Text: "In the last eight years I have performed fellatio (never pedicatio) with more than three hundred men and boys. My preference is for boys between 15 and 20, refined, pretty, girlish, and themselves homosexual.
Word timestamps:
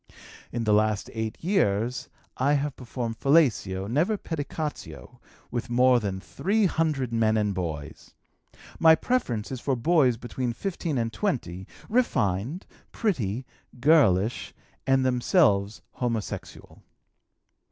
"In 0.51 0.63
the 0.63 0.73
last 0.73 1.11
eight 1.13 1.37
years 1.43 2.09
I 2.35 2.53
have 2.53 2.75
performed 2.75 3.19
fellatio 3.19 3.87
(never 3.87 4.17
pedicatio) 4.17 5.19
with 5.51 5.69
more 5.69 5.99
than 5.99 6.19
three 6.19 6.65
hundred 6.65 7.13
men 7.13 7.37
and 7.37 7.53
boys. 7.53 8.15
My 8.79 8.95
preference 8.95 9.51
is 9.51 9.61
for 9.61 9.75
boys 9.75 10.17
between 10.17 10.53
15 10.53 10.97
and 10.97 11.13
20, 11.13 11.67
refined, 11.87 12.65
pretty, 12.91 13.45
girlish, 13.79 14.55
and 14.87 15.05
themselves 15.05 15.83
homosexual. 15.91 16.81